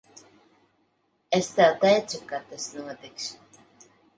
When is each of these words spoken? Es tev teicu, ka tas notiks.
Es 1.39 1.49
tev 1.57 1.75
teicu, 1.85 2.23
ka 2.33 2.41
tas 2.49 2.65
notiks. 2.85 3.31